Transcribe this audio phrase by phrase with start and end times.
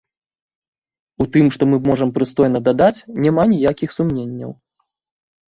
[1.25, 4.51] У тым, што мы можам прыстойна дадаць, няма ніякіх сумненняў.